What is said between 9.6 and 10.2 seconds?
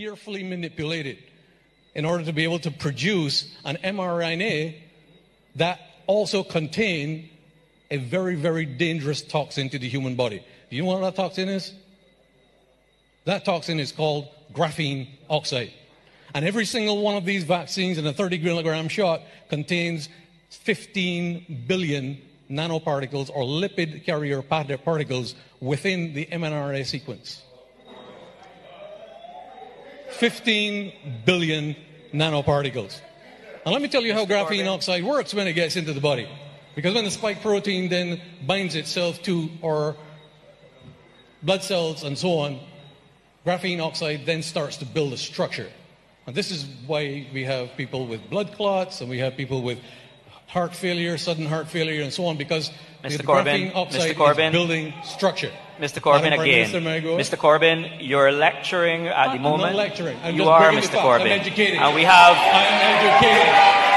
to the human